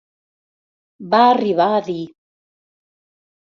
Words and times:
Va 1.11 1.19
arribar 1.33 1.67
a 1.75 1.83
dir. 1.91 1.99